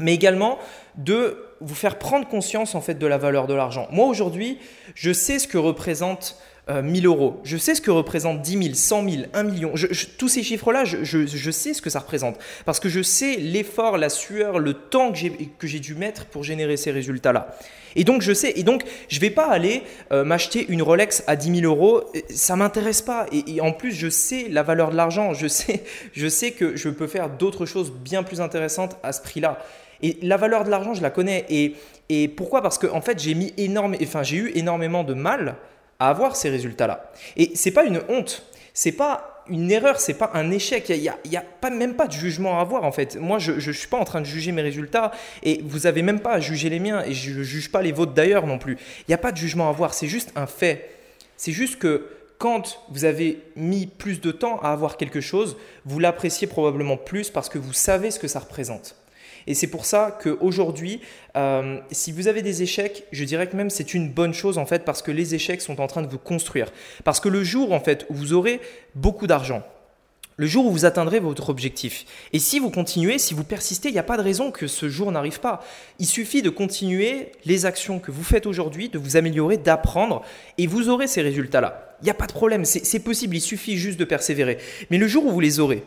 mais 0.00 0.14
également 0.14 0.58
de 0.96 1.44
vous 1.60 1.74
faire 1.74 1.98
prendre 1.98 2.26
conscience 2.26 2.74
en 2.74 2.80
fait 2.80 2.94
de 2.94 3.06
la 3.06 3.18
valeur 3.18 3.46
de 3.46 3.54
l'argent. 3.54 3.86
Moi 3.90 4.06
aujourd'hui, 4.06 4.58
je 4.94 5.12
sais 5.12 5.38
ce 5.38 5.46
que 5.46 5.58
représente 5.58 6.36
1000 6.68 7.06
euh, 7.06 7.08
euros, 7.08 7.40
je 7.44 7.56
sais 7.56 7.74
ce 7.74 7.80
que 7.80 7.90
représente 7.90 8.42
10 8.42 8.62
000, 8.62 8.74
100 8.74 9.08
000, 9.08 9.22
1 9.32 9.42
million. 9.42 9.72
tous 10.18 10.28
ces 10.28 10.42
chiffres-là, 10.42 10.84
je, 10.84 11.50
sais 11.50 11.74
ce 11.74 11.82
que 11.82 11.90
ça 11.90 12.00
représente 12.00 12.38
parce 12.64 12.80
que 12.80 12.88
je 12.88 13.02
sais 13.02 13.36
l'effort, 13.36 13.98
la 13.98 14.08
sueur, 14.08 14.58
le 14.58 14.74
temps 14.74 15.12
que 15.12 15.66
j'ai 15.66 15.80
dû 15.80 15.94
mettre 15.94 16.26
pour 16.26 16.44
générer 16.44 16.76
ces 16.76 16.90
résultats-là. 16.90 17.56
Et 17.96 18.04
donc 18.04 18.22
je 18.22 18.32
sais, 18.32 18.52
et 18.56 18.62
donc 18.62 18.84
je 19.08 19.20
vais 19.20 19.30
pas 19.30 19.48
aller 19.48 19.82
euh, 20.12 20.24
m'acheter 20.24 20.66
une 20.68 20.82
Rolex 20.82 21.24
à 21.26 21.36
10 21.36 21.60
000 21.60 21.74
euros, 21.74 22.04
ça 22.30 22.56
m'intéresse 22.56 23.02
pas. 23.02 23.26
Et, 23.32 23.60
en 23.60 23.72
plus, 23.72 23.92
je 23.92 24.08
sais 24.08 24.46
la 24.48 24.62
valeur 24.62 24.90
de 24.90 24.96
l'argent, 24.96 25.34
je 25.34 25.48
sais, 25.48 25.82
je 26.12 26.28
sais 26.28 26.52
que 26.52 26.76
je 26.76 26.88
peux 26.88 27.06
faire 27.06 27.30
d'autres 27.30 27.66
choses 27.66 27.92
bien 27.92 28.22
plus 28.22 28.40
intéressantes 28.40 28.96
à 29.02 29.12
ce 29.12 29.20
prix-là. 29.22 29.58
Et 30.02 30.16
la 30.22 30.36
valeur 30.36 30.64
de 30.64 30.70
l'argent, 30.70 30.94
je 30.94 31.02
la 31.02 31.10
connais. 31.10 31.46
Et, 31.50 32.28
pourquoi? 32.28 32.62
Parce 32.62 32.78
qu'en 32.78 32.96
en 32.96 33.00
fait, 33.00 33.18
j'ai 33.20 33.34
mis 33.34 33.52
énorme, 33.56 33.96
enfin, 34.02 34.22
j'ai 34.22 34.36
eu 34.36 34.52
énormément 34.54 35.04
de 35.04 35.14
mal 35.14 35.56
avoir 36.08 36.36
ces 36.36 36.48
résultats-là. 36.48 37.12
Et 37.36 37.52
c'est 37.54 37.70
pas 37.70 37.84
une 37.84 38.00
honte, 38.08 38.44
c'est 38.72 38.92
pas 38.92 39.44
une 39.48 39.70
erreur, 39.70 40.00
c'est 40.00 40.14
pas 40.14 40.30
un 40.34 40.50
échec. 40.50 40.88
Il 40.88 41.00
n'y 41.00 41.08
a, 41.08 41.18
y 41.24 41.36
a, 41.36 41.42
pas, 41.42 41.70
même 41.70 41.94
pas 41.94 42.06
de 42.06 42.12
jugement 42.12 42.58
à 42.58 42.62
avoir 42.62 42.84
en 42.84 42.92
fait. 42.92 43.16
Moi, 43.16 43.38
je 43.38 43.52
ne 43.52 43.72
suis 43.72 43.88
pas 43.88 43.98
en 43.98 44.04
train 44.04 44.20
de 44.20 44.26
juger 44.26 44.52
mes 44.52 44.62
résultats 44.62 45.10
et 45.42 45.60
vous 45.64 45.86
avez 45.86 46.02
même 46.02 46.20
pas 46.20 46.32
à 46.32 46.40
juger 46.40 46.68
les 46.68 46.80
miens 46.80 47.02
et 47.04 47.12
je 47.12 47.38
ne 47.38 47.42
juge 47.42 47.70
pas 47.70 47.82
les 47.82 47.92
vôtres 47.92 48.12
d'ailleurs 48.12 48.46
non 48.46 48.58
plus. 48.58 48.78
Il 49.00 49.04
n'y 49.10 49.14
a 49.14 49.18
pas 49.18 49.32
de 49.32 49.36
jugement 49.36 49.66
à 49.66 49.70
avoir, 49.70 49.94
c'est 49.94 50.06
juste 50.06 50.32
un 50.36 50.46
fait. 50.46 50.90
C'est 51.36 51.52
juste 51.52 51.78
que 51.78 52.06
quand 52.38 52.80
vous 52.88 53.04
avez 53.04 53.42
mis 53.54 53.86
plus 53.86 54.20
de 54.20 54.32
temps 54.32 54.58
à 54.60 54.72
avoir 54.72 54.96
quelque 54.96 55.20
chose, 55.20 55.58
vous 55.84 55.98
l'appréciez 55.98 56.46
probablement 56.46 56.96
plus 56.96 57.28
parce 57.28 57.50
que 57.50 57.58
vous 57.58 57.74
savez 57.74 58.10
ce 58.10 58.18
que 58.18 58.28
ça 58.28 58.38
représente. 58.38 58.96
Et 59.46 59.54
c'est 59.54 59.66
pour 59.66 59.84
ça 59.84 60.18
qu'aujourd'hui, 60.22 61.00
euh, 61.36 61.78
si 61.90 62.12
vous 62.12 62.28
avez 62.28 62.42
des 62.42 62.62
échecs, 62.62 63.04
je 63.12 63.24
dirais 63.24 63.48
que 63.48 63.56
même 63.56 63.70
c'est 63.70 63.94
une 63.94 64.10
bonne 64.10 64.34
chose 64.34 64.58
en 64.58 64.66
fait 64.66 64.84
parce 64.84 65.02
que 65.02 65.10
les 65.10 65.34
échecs 65.34 65.62
sont 65.62 65.80
en 65.80 65.86
train 65.86 66.02
de 66.02 66.08
vous 66.08 66.18
construire. 66.18 66.72
Parce 67.04 67.20
que 67.20 67.28
le 67.28 67.44
jour 67.44 67.72
en 67.72 67.80
fait 67.80 68.06
où 68.10 68.14
vous 68.14 68.32
aurez 68.32 68.60
beaucoup 68.94 69.26
d'argent, 69.26 69.62
le 70.40 70.46
jour 70.46 70.64
où 70.64 70.70
vous 70.70 70.86
atteindrez 70.86 71.20
votre 71.20 71.50
objectif. 71.50 72.06
Et 72.32 72.38
si 72.38 72.60
vous 72.60 72.70
continuez, 72.70 73.18
si 73.18 73.34
vous 73.34 73.44
persistez, 73.44 73.90
il 73.90 73.92
n'y 73.92 73.98
a 73.98 74.02
pas 74.02 74.16
de 74.16 74.22
raison 74.22 74.50
que 74.50 74.68
ce 74.68 74.88
jour 74.88 75.12
n'arrive 75.12 75.38
pas. 75.38 75.62
Il 75.98 76.06
suffit 76.06 76.40
de 76.40 76.48
continuer 76.48 77.32
les 77.44 77.66
actions 77.66 77.98
que 77.98 78.10
vous 78.10 78.24
faites 78.24 78.46
aujourd'hui, 78.46 78.88
de 78.88 78.98
vous 78.98 79.18
améliorer, 79.18 79.58
d'apprendre, 79.58 80.22
et 80.56 80.66
vous 80.66 80.88
aurez 80.88 81.08
ces 81.08 81.20
résultats-là. 81.20 81.94
Il 82.00 82.04
n'y 82.04 82.10
a 82.10 82.14
pas 82.14 82.26
de 82.26 82.32
problème, 82.32 82.64
c'est 82.64 83.00
possible, 83.00 83.36
il 83.36 83.42
suffit 83.42 83.76
juste 83.76 84.00
de 84.00 84.04
persévérer. 84.06 84.56
Mais 84.90 84.96
le 84.96 85.06
jour 85.06 85.26
où 85.26 85.30
vous 85.30 85.40
les 85.40 85.60
aurez, 85.60 85.84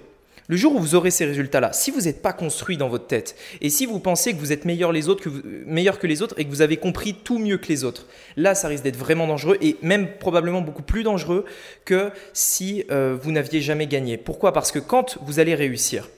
le 0.47 0.57
jour 0.57 0.75
où 0.75 0.79
vous 0.79 0.95
aurez 0.95 1.11
ces 1.11 1.25
résultats-là, 1.25 1.71
si 1.73 1.91
vous 1.91 2.01
n'êtes 2.01 2.21
pas 2.21 2.33
construit 2.33 2.77
dans 2.77 2.89
votre 2.89 3.07
tête 3.07 3.35
et 3.61 3.69
si 3.69 3.85
vous 3.85 3.99
pensez 3.99 4.33
que 4.33 4.39
vous 4.39 4.51
êtes 4.51 4.65
meilleur, 4.65 4.91
les 4.91 5.09
autres, 5.09 5.23
que 5.23 5.29
meilleur 5.65 5.99
que 5.99 6.07
les 6.07 6.21
autres 6.21 6.35
et 6.37 6.45
que 6.45 6.49
vous 6.49 6.61
avez 6.61 6.77
compris 6.77 7.13
tout 7.13 7.39
mieux 7.39 7.57
que 7.57 7.67
les 7.67 7.83
autres, 7.83 8.07
là, 8.35 8.55
ça 8.55 8.67
risque 8.67 8.83
d'être 8.83 8.97
vraiment 8.97 9.27
dangereux 9.27 9.57
et 9.61 9.77
même 9.81 10.07
probablement 10.19 10.61
beaucoup 10.61 10.83
plus 10.83 11.03
dangereux 11.03 11.45
que 11.85 12.11
si 12.33 12.83
euh, 12.91 13.17
vous 13.21 13.31
n'aviez 13.31 13.61
jamais 13.61 13.87
gagné. 13.87 14.17
Pourquoi? 14.17 14.53
Parce 14.53 14.71
que 14.71 14.79
quand 14.79 15.17
vous 15.21 15.39
allez 15.39 15.55
réussir 15.55 16.09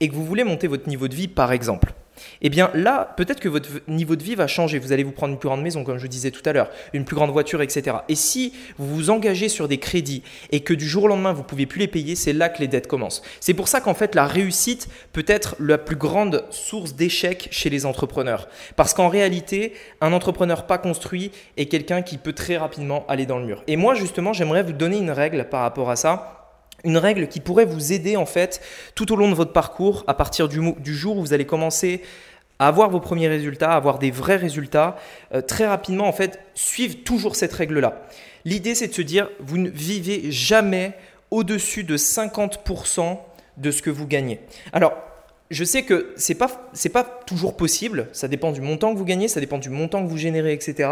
et 0.00 0.08
que 0.08 0.14
vous 0.14 0.24
voulez 0.24 0.44
monter 0.44 0.66
votre 0.66 0.88
niveau 0.88 1.08
de 1.08 1.14
vie, 1.14 1.28
par 1.28 1.52
exemple, 1.52 1.92
eh 2.42 2.48
bien 2.48 2.70
là, 2.74 3.14
peut-être 3.16 3.40
que 3.40 3.48
votre 3.48 3.68
niveau 3.88 4.16
de 4.16 4.22
vie 4.22 4.34
va 4.34 4.46
changer. 4.46 4.78
Vous 4.78 4.92
allez 4.92 5.04
vous 5.04 5.12
prendre 5.12 5.32
une 5.32 5.38
plus 5.38 5.48
grande 5.48 5.62
maison, 5.62 5.84
comme 5.84 5.98
je 5.98 6.06
disais 6.06 6.30
tout 6.30 6.42
à 6.44 6.52
l'heure, 6.52 6.70
une 6.92 7.04
plus 7.04 7.16
grande 7.16 7.30
voiture, 7.30 7.62
etc. 7.62 7.98
Et 8.08 8.14
si 8.14 8.52
vous 8.78 8.94
vous 8.94 9.10
engagez 9.10 9.48
sur 9.48 9.68
des 9.68 9.78
crédits 9.78 10.22
et 10.50 10.60
que 10.60 10.74
du 10.74 10.86
jour 10.86 11.04
au 11.04 11.08
lendemain, 11.08 11.32
vous 11.32 11.42
ne 11.42 11.46
pouvez 11.46 11.66
plus 11.66 11.78
les 11.80 11.88
payer, 11.88 12.14
c'est 12.14 12.32
là 12.32 12.48
que 12.48 12.60
les 12.60 12.68
dettes 12.68 12.86
commencent. 12.86 13.22
C'est 13.40 13.54
pour 13.54 13.68
ça 13.68 13.80
qu'en 13.80 13.94
fait, 13.94 14.14
la 14.14 14.26
réussite 14.26 14.88
peut 15.12 15.24
être 15.26 15.56
la 15.60 15.78
plus 15.78 15.96
grande 15.96 16.44
source 16.50 16.94
d'échec 16.94 17.48
chez 17.50 17.70
les 17.70 17.86
entrepreneurs. 17.86 18.48
Parce 18.76 18.94
qu'en 18.94 19.08
réalité, 19.08 19.72
un 20.00 20.12
entrepreneur 20.12 20.66
pas 20.66 20.78
construit 20.78 21.30
est 21.56 21.66
quelqu'un 21.66 22.02
qui 22.02 22.18
peut 22.18 22.32
très 22.32 22.56
rapidement 22.56 23.04
aller 23.08 23.26
dans 23.26 23.38
le 23.38 23.46
mur. 23.46 23.62
Et 23.66 23.76
moi, 23.76 23.94
justement, 23.94 24.32
j'aimerais 24.32 24.62
vous 24.62 24.72
donner 24.72 24.98
une 24.98 25.10
règle 25.10 25.48
par 25.48 25.62
rapport 25.62 25.90
à 25.90 25.96
ça 25.96 26.37
une 26.84 26.96
règle 26.96 27.28
qui 27.28 27.40
pourrait 27.40 27.64
vous 27.64 27.92
aider 27.92 28.16
en 28.16 28.26
fait 28.26 28.60
tout 28.94 29.12
au 29.12 29.16
long 29.16 29.28
de 29.28 29.34
votre 29.34 29.52
parcours 29.52 30.04
à 30.06 30.14
partir 30.14 30.48
du, 30.48 30.94
jour 30.94 31.16
où 31.16 31.20
vous 31.20 31.32
allez 31.32 31.46
commencer 31.46 32.02
à 32.58 32.68
avoir 32.68 32.90
vos 32.90 33.00
premiers 33.00 33.28
résultats, 33.28 33.72
à 33.72 33.76
avoir 33.76 33.98
des 33.98 34.10
vrais 34.10 34.36
résultats, 34.36 34.96
euh, 35.34 35.40
très 35.40 35.66
rapidement 35.66 36.08
en 36.08 36.12
fait, 36.12 36.40
suivre 36.54 36.96
toujours 37.04 37.36
cette 37.36 37.52
règle-là. 37.52 38.02
L'idée 38.44 38.74
c'est 38.74 38.88
de 38.88 38.94
se 38.94 39.02
dire, 39.02 39.28
vous 39.40 39.58
ne 39.58 39.70
vivez 39.70 40.30
jamais 40.30 40.94
au-dessus 41.30 41.84
de 41.84 41.96
50% 41.96 43.18
de 43.58 43.70
ce 43.70 43.82
que 43.82 43.90
vous 43.90 44.06
gagnez. 44.06 44.40
Alors, 44.72 44.94
je 45.50 45.64
sais 45.64 45.82
que 45.82 46.12
ce 46.16 46.32
n'est 46.32 46.90
pas, 46.90 47.04
toujours 47.26 47.56
possible, 47.56 48.08
ça 48.12 48.28
dépend 48.28 48.52
du 48.52 48.60
montant 48.60 48.92
que 48.92 48.98
vous 48.98 49.04
gagnez, 49.04 49.28
ça 49.28 49.40
dépend 49.40 49.58
du 49.58 49.70
montant 49.70 50.02
que 50.04 50.08
vous 50.08 50.18
générez, 50.18 50.52
etc. 50.52 50.90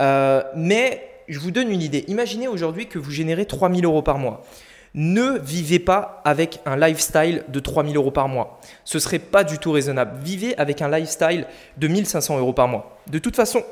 Euh, 0.00 0.42
mais 0.54 1.02
je 1.28 1.38
vous 1.38 1.50
donne 1.50 1.70
une 1.70 1.82
idée. 1.82 2.04
Imaginez 2.08 2.48
aujourd'hui 2.48 2.86
que 2.86 2.98
vous 2.98 3.10
générez 3.10 3.46
3000 3.46 3.84
euros 3.84 4.02
par 4.02 4.18
mois 4.18 4.44
ne 4.94 5.38
vivez 5.38 5.78
pas 5.78 6.20
avec 6.24 6.60
un 6.66 6.76
lifestyle 6.76 7.44
de 7.48 7.60
3000 7.60 7.96
euros 7.96 8.10
par 8.10 8.28
mois. 8.28 8.60
Ce 8.84 8.98
serait 8.98 9.18
pas 9.18 9.44
du 9.44 9.58
tout 9.58 9.72
raisonnable. 9.72 10.18
Vivez 10.22 10.56
avec 10.58 10.82
un 10.82 10.90
lifestyle 10.90 11.46
de 11.76 11.88
1500 11.88 12.38
euros 12.38 12.52
par 12.52 12.68
mois. 12.68 12.98
De 13.06 13.18
toute 13.18 13.36
façon, 13.36 13.62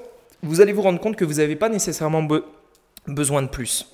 vous 0.43 0.61
allez 0.61 0.73
vous 0.73 0.83
rendre 0.83 1.01
compte 1.01 1.17
que 1.17 1.25
vous 1.25 1.35
n'avez 1.35 1.57
pas 1.57 1.69
nécessairement 1.69 2.27
besoin 3.07 3.43
de 3.43 3.49
plus. 3.49 3.87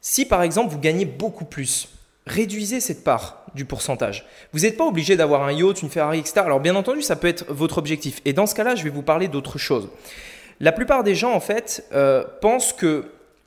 Si 0.00 0.24
par 0.24 0.42
exemple 0.42 0.72
vous 0.72 0.78
gagnez 0.78 1.04
beaucoup 1.04 1.44
plus, 1.44 1.88
réduisez 2.26 2.80
cette 2.80 3.04
part 3.04 3.44
du 3.54 3.64
pourcentage. 3.64 4.26
Vous 4.52 4.60
n'êtes 4.60 4.76
pas 4.76 4.86
obligé 4.86 5.16
d'avoir 5.16 5.42
un 5.42 5.52
yacht, 5.52 5.82
une 5.82 5.90
Ferrari, 5.90 6.20
etc. 6.20 6.40
Alors 6.44 6.60
bien 6.60 6.76
entendu, 6.76 7.02
ça 7.02 7.16
peut 7.16 7.28
être 7.28 7.44
votre 7.48 7.78
objectif. 7.78 8.20
Et 8.24 8.32
dans 8.32 8.46
ce 8.46 8.54
cas-là, 8.54 8.74
je 8.74 8.84
vais 8.84 8.90
vous 8.90 9.02
parler 9.02 9.28
d'autre 9.28 9.58
chose. 9.58 9.88
La 10.60 10.72
plupart 10.72 11.04
des 11.04 11.14
gens, 11.14 11.32
en 11.32 11.40
fait, 11.40 11.86
euh, 11.92 12.24
pensent 12.40 12.72
que 12.72 13.04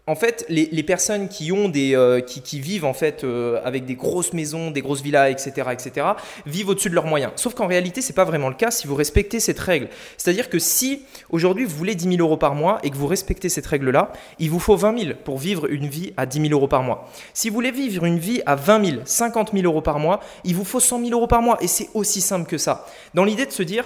en 0.07 0.15
fait, 0.15 0.45
les, 0.49 0.83
personnes 0.83 1.29
qui 1.29 1.51
ont 1.51 1.69
des, 1.69 1.95
euh, 1.95 2.21
qui, 2.21 2.59
vivent 2.59 2.85
en 2.85 2.93
fait 2.93 3.23
euh, 3.23 3.61
avec 3.63 3.85
des 3.85 3.93
grosses 3.93 4.33
maisons, 4.33 4.71
des 4.71 4.81
grosses 4.81 5.03
villas, 5.03 5.29
etc., 5.29 5.69
etc., 5.71 6.07
vivent 6.47 6.69
au-dessus 6.69 6.89
de 6.89 6.95
leurs 6.95 7.05
moyens. 7.05 7.31
Sauf 7.35 7.53
qu'en 7.53 7.67
réalité, 7.67 8.01
c'est 8.01 8.13
pas 8.13 8.25
vraiment 8.25 8.49
le 8.49 8.55
cas 8.55 8.71
si 8.71 8.87
vous 8.87 8.95
respectez 8.95 9.39
cette 9.39 9.59
règle. 9.59 9.89
C'est-à-dire 10.17 10.49
que 10.49 10.57
si 10.57 11.03
aujourd'hui 11.29 11.65
vous 11.65 11.77
voulez 11.77 11.93
10 11.93 12.15
000 12.15 12.17
euros 12.19 12.37
par 12.37 12.55
mois 12.55 12.79
et 12.83 12.89
que 12.89 12.95
vous 12.95 13.05
respectez 13.05 13.47
cette 13.47 13.67
règle-là, 13.67 14.11
il 14.39 14.49
vous 14.49 14.59
faut 14.59 14.75
20 14.75 14.99
000 14.99 15.13
pour 15.23 15.37
vivre 15.37 15.71
une 15.71 15.87
vie 15.87 16.13
à 16.17 16.25
10 16.25 16.47
000 16.47 16.51
euros 16.51 16.67
par 16.67 16.81
mois. 16.81 17.07
Si 17.33 17.49
vous 17.49 17.55
voulez 17.55 17.71
vivre 17.71 18.03
une 18.03 18.17
vie 18.17 18.41
à 18.47 18.55
20 18.55 18.85
000, 18.85 19.01
50 19.05 19.51
000 19.53 19.65
euros 19.65 19.81
par 19.81 19.99
mois, 19.99 20.19
il 20.43 20.55
vous 20.55 20.65
faut 20.65 20.79
100 20.79 20.99
000 21.05 21.11
euros 21.11 21.27
par 21.27 21.43
mois. 21.43 21.57
Et 21.61 21.67
c'est 21.67 21.89
aussi 21.93 22.21
simple 22.21 22.49
que 22.49 22.57
ça. 22.57 22.87
Dans 23.13 23.23
l'idée 23.23 23.45
de 23.45 23.51
se 23.51 23.61
dire, 23.61 23.85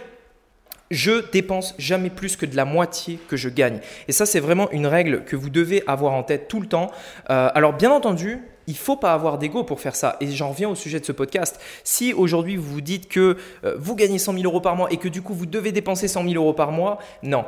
je 0.92 1.30
dépense 1.32 1.76
jamais 1.78 2.10
plus 2.10 2.36
que 2.36 2.46
de 2.46 2.56
la 2.56 2.66
moitié 2.66 3.20
que 3.28 3.38
je 3.38 3.50
gagne. 3.50 3.80
Et 4.08 4.12
ça, 4.12 4.26
c'est 4.26 4.40
vraiment 4.40 4.70
une 4.72 4.88
règle 4.88 5.24
que 5.24 5.36
vous 5.36 5.50
devez 5.50 5.84
avoir 5.88 6.14
en 6.14 6.24
tête 6.24 6.48
tout 6.48 6.60
le 6.60 6.68
temps. 6.68 6.92
Euh, 7.30 7.50
alors, 7.54 7.74
bien 7.74 7.92
entendu, 7.92 8.44
il 8.68 8.78
faut 8.78 8.98
pas 8.98 9.14
avoir 9.14 9.38
d'ego 9.38 9.64
pour 9.64 9.80
faire 9.80 9.96
ça. 9.96 10.18
Et 10.22 10.32
j'en 10.32 10.50
reviens 10.50 10.70
au 10.70 10.76
sujet 10.76 11.00
de 11.00 11.06
ce 11.06 11.12
podcast. 11.12 11.60
Si 11.84 12.14
aujourd'hui 12.14 12.56
vous 12.56 12.74
vous 12.74 12.82
dites 12.82 13.08
que 13.08 13.38
euh, 13.64 13.76
vous 13.78 13.96
gagnez 13.96 14.20
100 14.20 14.34
000 14.34 14.44
euros 14.46 14.62
par 14.62 14.76
mois 14.76 14.92
et 14.92 14.98
que 14.98 15.08
du 15.08 15.22
coup 15.22 15.34
vous 15.34 15.46
devez 15.46 15.72
dépenser 15.72 16.08
100 16.08 16.24
000 16.24 16.36
euros 16.36 16.54
par 16.54 16.72
mois, 16.72 17.00
non. 17.24 17.46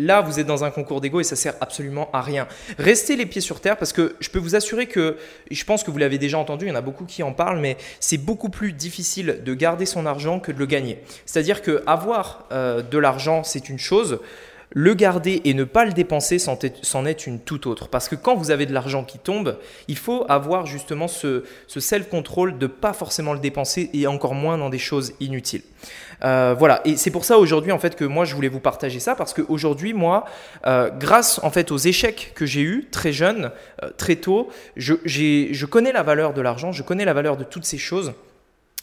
Là, 0.00 0.22
vous 0.22 0.40
êtes 0.40 0.46
dans 0.46 0.64
un 0.64 0.70
concours 0.70 1.00
d'ego 1.00 1.20
et 1.20 1.24
ça 1.24 1.36
sert 1.36 1.54
absolument 1.60 2.08
à 2.12 2.22
rien. 2.22 2.48
Restez 2.78 3.16
les 3.16 3.26
pieds 3.26 3.42
sur 3.42 3.60
terre 3.60 3.76
parce 3.76 3.92
que 3.92 4.16
je 4.20 4.30
peux 4.30 4.38
vous 4.38 4.54
assurer 4.54 4.86
que, 4.86 5.18
je 5.50 5.64
pense 5.64 5.84
que 5.84 5.90
vous 5.90 5.98
l'avez 5.98 6.16
déjà 6.16 6.38
entendu, 6.38 6.66
il 6.66 6.68
y 6.68 6.72
en 6.72 6.76
a 6.76 6.80
beaucoup 6.80 7.04
qui 7.04 7.22
en 7.22 7.32
parlent, 7.32 7.60
mais 7.60 7.76
c'est 8.00 8.18
beaucoup 8.18 8.48
plus 8.48 8.72
difficile 8.72 9.42
de 9.44 9.54
garder 9.54 9.84
son 9.84 10.06
argent 10.06 10.40
que 10.40 10.52
de 10.52 10.58
le 10.58 10.66
gagner. 10.66 11.02
C'est-à-dire 11.26 11.60
que 11.60 11.82
avoir 11.86 12.46
euh, 12.50 12.82
de 12.82 12.98
l'argent, 12.98 13.44
c'est 13.44 13.68
une 13.68 13.78
chose. 13.78 14.20
Le 14.72 14.94
garder 14.94 15.40
et 15.44 15.52
ne 15.52 15.64
pas 15.64 15.84
le 15.84 15.92
dépenser, 15.92 16.38
c'en 16.38 17.04
est 17.04 17.26
une 17.26 17.40
toute 17.40 17.66
autre. 17.66 17.88
Parce 17.88 18.08
que 18.08 18.14
quand 18.14 18.36
vous 18.36 18.52
avez 18.52 18.66
de 18.66 18.72
l'argent 18.72 19.02
qui 19.02 19.18
tombe, 19.18 19.58
il 19.88 19.98
faut 19.98 20.24
avoir 20.28 20.66
justement 20.66 21.08
ce, 21.08 21.42
self-control 21.66 22.56
de 22.56 22.68
pas 22.68 22.92
forcément 22.92 23.32
le 23.32 23.40
dépenser 23.40 23.90
et 23.92 24.06
encore 24.06 24.34
moins 24.34 24.58
dans 24.58 24.70
des 24.70 24.78
choses 24.78 25.12
inutiles. 25.18 25.62
Euh, 26.22 26.54
voilà, 26.56 26.82
et 26.84 26.96
c'est 26.96 27.10
pour 27.10 27.24
ça 27.24 27.38
aujourd'hui 27.38 27.72
en 27.72 27.78
fait 27.78 27.96
que 27.96 28.04
moi 28.04 28.26
je 28.26 28.34
voulais 28.34 28.48
vous 28.48 28.60
partager 28.60 29.00
ça 29.00 29.14
parce 29.14 29.32
qu'aujourd'hui 29.32 29.94
moi, 29.94 30.26
euh, 30.66 30.90
grâce 30.90 31.40
en 31.42 31.50
fait 31.50 31.72
aux 31.72 31.78
échecs 31.78 32.32
que 32.34 32.44
j'ai 32.44 32.60
eus 32.60 32.88
très 32.92 33.12
jeune, 33.12 33.50
euh, 33.82 33.90
très 33.96 34.16
tôt, 34.16 34.50
je 34.76 35.64
connais 35.64 35.92
la 35.92 36.02
valeur 36.02 36.34
de 36.34 36.42
l'argent, 36.42 36.72
je 36.72 36.82
connais 36.82 37.06
la 37.06 37.14
valeur 37.14 37.36
de 37.36 37.44
toutes 37.44 37.64
ces 37.64 37.78
choses. 37.78 38.12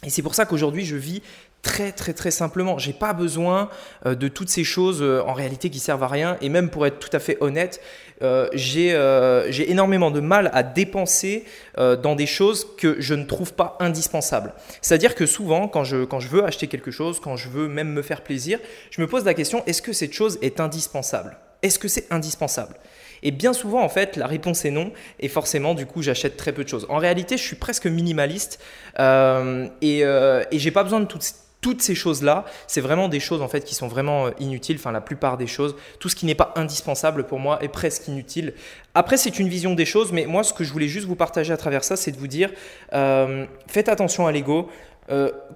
Et 0.04 0.10
c'est 0.10 0.22
pour 0.22 0.34
ça 0.34 0.46
qu'aujourd'hui 0.46 0.84
je 0.84 0.96
vis 0.96 1.22
très 1.62 1.92
très 1.92 2.12
très 2.12 2.30
simplement. 2.30 2.78
J'ai 2.78 2.92
pas 2.92 3.12
besoin 3.12 3.68
euh, 4.06 4.14
de 4.14 4.28
toutes 4.28 4.48
ces 4.48 4.64
choses 4.64 5.02
euh, 5.02 5.22
en 5.26 5.32
réalité 5.32 5.70
qui 5.70 5.78
servent 5.78 6.02
à 6.02 6.08
rien. 6.08 6.36
Et 6.40 6.48
même 6.48 6.70
pour 6.70 6.86
être 6.86 6.98
tout 6.98 7.14
à 7.14 7.18
fait 7.18 7.36
honnête, 7.40 7.80
euh, 8.22 8.48
j'ai 8.54 9.70
énormément 9.70 10.10
de 10.10 10.20
mal 10.20 10.50
à 10.52 10.62
dépenser 10.62 11.44
dans 11.76 12.16
des 12.16 12.26
choses 12.26 12.66
que 12.76 13.00
je 13.00 13.14
ne 13.14 13.24
trouve 13.24 13.54
pas 13.54 13.76
indispensables. 13.78 14.52
C'est-à-dire 14.82 15.14
que 15.14 15.26
souvent, 15.26 15.68
quand 15.68 15.84
je, 15.84 16.04
quand 16.04 16.18
je 16.18 16.28
veux 16.28 16.44
acheter 16.44 16.66
quelque 16.66 16.90
chose, 16.90 17.20
quand 17.20 17.36
je 17.36 17.48
veux 17.48 17.68
même 17.68 17.92
me 17.92 18.02
faire 18.02 18.22
plaisir, 18.22 18.58
je 18.90 19.00
me 19.00 19.06
pose 19.06 19.24
la 19.24 19.34
question 19.34 19.62
est-ce 19.66 19.82
que 19.82 19.92
cette 19.92 20.12
chose 20.12 20.38
est 20.42 20.58
indispensable? 20.58 21.36
Est-ce 21.62 21.78
que 21.78 21.86
c'est 21.86 22.12
indispensable? 22.12 22.74
Et 23.22 23.30
bien 23.30 23.52
souvent, 23.52 23.82
en 23.82 23.88
fait, 23.88 24.16
la 24.16 24.26
réponse 24.26 24.64
est 24.64 24.70
non. 24.70 24.92
Et 25.20 25.28
forcément, 25.28 25.74
du 25.74 25.86
coup, 25.86 26.02
j'achète 26.02 26.36
très 26.36 26.52
peu 26.52 26.64
de 26.64 26.68
choses. 26.68 26.86
En 26.88 26.98
réalité, 26.98 27.36
je 27.36 27.42
suis 27.42 27.56
presque 27.56 27.86
minimaliste 27.86 28.60
et, 28.96 29.00
euh, 29.02 30.44
et 30.50 30.58
j'ai 30.58 30.70
pas 30.70 30.82
besoin 30.82 31.00
de 31.00 31.06
toutes, 31.06 31.34
toutes 31.60 31.82
ces 31.82 31.94
choses-là. 31.94 32.44
C'est 32.66 32.80
vraiment 32.80 33.08
des 33.08 33.20
choses 33.20 33.42
en 33.42 33.48
fait 33.48 33.64
qui 33.64 33.74
sont 33.74 33.88
vraiment 33.88 34.26
euh, 34.26 34.30
inutiles. 34.38 34.76
Enfin, 34.78 34.92
la 34.92 35.00
plupart 35.00 35.36
des 35.36 35.46
choses, 35.46 35.76
tout 35.98 36.08
ce 36.08 36.16
qui 36.16 36.26
n'est 36.26 36.34
pas 36.34 36.52
indispensable 36.56 37.24
pour 37.24 37.38
moi 37.38 37.58
est 37.62 37.68
presque 37.68 38.08
inutile. 38.08 38.54
Après, 38.94 39.16
c'est 39.16 39.38
une 39.38 39.48
vision 39.48 39.74
des 39.74 39.86
choses, 39.86 40.12
mais 40.12 40.26
moi, 40.26 40.42
ce 40.42 40.52
que 40.52 40.64
je 40.64 40.72
voulais 40.72 40.88
juste 40.88 41.06
vous 41.06 41.16
partager 41.16 41.52
à 41.52 41.56
travers 41.56 41.84
ça, 41.84 41.96
c'est 41.96 42.12
de 42.12 42.18
vous 42.18 42.26
dire, 42.26 42.50
euh, 42.92 43.46
faites 43.66 43.88
attention 43.88 44.26
à 44.26 44.32
l'ego. 44.32 44.68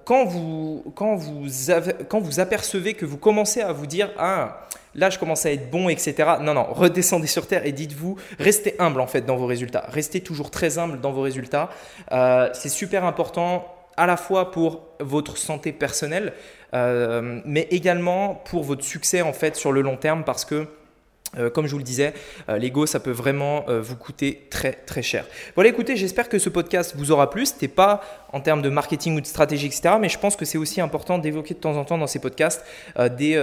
quand, 0.05 0.25
vous, 0.25 0.83
quand, 0.95 1.15
vous 1.15 1.47
quand 2.09 2.19
vous 2.19 2.39
apercevez 2.39 2.95
que 2.95 3.05
vous 3.05 3.17
commencez 3.17 3.61
à 3.61 3.71
vous 3.71 3.85
dire, 3.85 4.09
ah, 4.17 4.67
là 4.95 5.09
je 5.09 5.19
commence 5.19 5.45
à 5.45 5.51
être 5.51 5.69
bon, 5.69 5.89
etc. 5.89 6.33
Non, 6.41 6.53
non, 6.53 6.65
redescendez 6.71 7.27
sur 7.27 7.47
terre 7.47 7.65
et 7.65 7.71
dites-vous, 7.71 8.17
restez 8.39 8.75
humble 8.79 9.01
en 9.01 9.07
fait 9.07 9.21
dans 9.21 9.35
vos 9.35 9.45
résultats. 9.45 9.85
Restez 9.89 10.21
toujours 10.21 10.51
très 10.51 10.77
humble 10.77 10.99
dans 11.01 11.11
vos 11.11 11.21
résultats. 11.21 11.69
Euh, 12.11 12.49
c'est 12.53 12.69
super 12.69 13.05
important 13.05 13.65
à 13.97 14.05
la 14.05 14.17
fois 14.17 14.51
pour 14.51 14.87
votre 14.99 15.37
santé 15.37 15.71
personnelle, 15.71 16.33
euh, 16.73 17.41
mais 17.45 17.67
également 17.71 18.35
pour 18.45 18.63
votre 18.63 18.83
succès 18.83 19.21
en 19.21 19.33
fait 19.33 19.55
sur 19.55 19.71
le 19.71 19.81
long 19.81 19.97
terme 19.97 20.23
parce 20.23 20.45
que 20.45 20.67
euh, 21.37 21.49
comme 21.49 21.65
je 21.65 21.71
vous 21.71 21.77
le 21.77 21.83
disais, 21.83 22.13
euh, 22.49 22.57
l'ego, 22.57 22.85
ça 22.85 22.99
peut 22.99 23.11
vraiment 23.11 23.65
euh, 23.69 23.81
vous 23.81 23.95
coûter 23.95 24.47
très 24.49 24.73
très 24.73 25.01
cher. 25.01 25.25
Voilà, 25.55 25.69
écoutez, 25.69 25.95
j'espère 25.95 26.29
que 26.29 26.39
ce 26.39 26.49
podcast 26.49 26.93
vous 26.97 27.11
aura 27.11 27.29
plu. 27.29 27.45
C'était 27.45 27.67
pas 27.67 28.01
en 28.31 28.39
termes 28.39 28.61
de 28.61 28.69
marketing 28.69 29.17
ou 29.17 29.21
de 29.21 29.25
stratégie, 29.25 29.67
etc. 29.67 29.95
Mais 29.99 30.09
je 30.09 30.17
pense 30.17 30.35
que 30.35 30.45
c'est 30.45 30.57
aussi 30.57 30.81
important 30.81 31.17
d'évoquer 31.19 31.53
de 31.53 31.59
temps 31.59 31.77
en 31.77 31.85
temps 31.85 31.97
dans 31.97 32.07
ces 32.07 32.19
podcasts 32.19 32.65
des, 32.97 33.35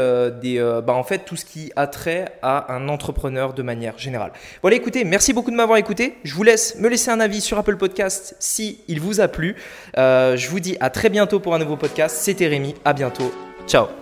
des 0.42 0.80
bah, 0.84 0.94
en 0.94 1.04
fait, 1.04 1.20
tout 1.20 1.36
ce 1.36 1.44
qui 1.44 1.70
a 1.76 1.86
trait 1.86 2.32
à 2.42 2.74
un 2.74 2.88
entrepreneur 2.88 3.52
de 3.52 3.62
manière 3.62 3.96
générale. 3.98 4.32
Voilà, 4.62 4.76
écoutez, 4.76 5.04
merci 5.04 5.32
beaucoup 5.32 5.52
de 5.52 5.56
m'avoir 5.56 5.78
écouté. 5.78 6.16
Je 6.24 6.34
vous 6.34 6.42
laisse 6.42 6.76
me 6.76 6.88
laisser 6.88 7.12
un 7.12 7.20
avis 7.20 7.40
sur 7.40 7.56
Apple 7.56 7.76
Podcast 7.76 8.34
si 8.40 8.80
il 8.88 9.00
vous 9.00 9.20
a 9.20 9.28
plu. 9.28 9.54
je 9.96 10.48
vous 10.48 10.58
dis 10.58 10.76
à 10.80 10.90
très 10.90 11.08
bientôt 11.08 11.38
pour 11.38 11.54
un 11.54 11.58
nouveau 11.60 11.76
podcast. 11.76 12.16
C'était 12.16 12.48
Rémi. 12.48 12.74
À 12.84 12.92
bientôt. 12.92 13.32
Ciao. 13.68 13.99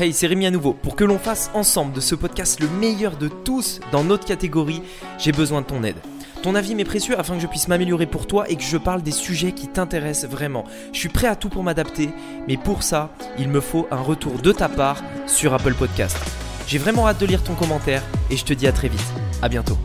Hey, 0.00 0.12
c'est 0.12 0.26
Rémi 0.26 0.46
à 0.46 0.50
nouveau. 0.50 0.72
Pour 0.72 0.96
que 0.96 1.04
l'on 1.04 1.18
fasse 1.18 1.50
ensemble 1.54 1.92
de 1.92 2.00
ce 2.00 2.14
podcast 2.14 2.60
le 2.60 2.68
meilleur 2.68 3.16
de 3.16 3.28
tous 3.28 3.80
dans 3.92 4.04
notre 4.04 4.24
catégorie, 4.24 4.82
j'ai 5.18 5.32
besoin 5.32 5.60
de 5.60 5.66
ton 5.66 5.84
aide. 5.84 5.96
Ton 6.42 6.56
avis 6.56 6.74
m'est 6.74 6.84
précieux 6.84 7.16
afin 7.18 7.34
que 7.34 7.40
je 7.40 7.46
puisse 7.46 7.68
m'améliorer 7.68 8.06
pour 8.06 8.26
toi 8.26 8.50
et 8.50 8.56
que 8.56 8.64
je 8.64 8.76
parle 8.76 9.02
des 9.02 9.12
sujets 9.12 9.52
qui 9.52 9.68
t'intéressent 9.68 10.28
vraiment. 10.30 10.64
Je 10.92 10.98
suis 10.98 11.08
prêt 11.08 11.28
à 11.28 11.36
tout 11.36 11.48
pour 11.48 11.62
m'adapter, 11.62 12.10
mais 12.48 12.56
pour 12.56 12.82
ça, 12.82 13.10
il 13.38 13.48
me 13.48 13.60
faut 13.60 13.86
un 13.92 14.00
retour 14.00 14.40
de 14.40 14.50
ta 14.50 14.68
part 14.68 15.00
sur 15.28 15.54
Apple 15.54 15.74
Podcast. 15.74 16.18
J'ai 16.66 16.78
vraiment 16.78 17.06
hâte 17.06 17.20
de 17.20 17.26
lire 17.26 17.44
ton 17.44 17.54
commentaire 17.54 18.02
et 18.30 18.36
je 18.36 18.44
te 18.44 18.54
dis 18.54 18.66
à 18.66 18.72
très 18.72 18.88
vite. 18.88 19.12
À 19.40 19.48
bientôt. 19.48 19.78